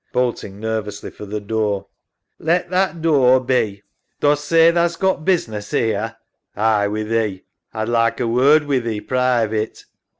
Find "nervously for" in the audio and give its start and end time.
0.59-1.27